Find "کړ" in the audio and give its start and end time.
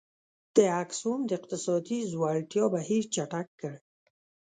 3.59-3.73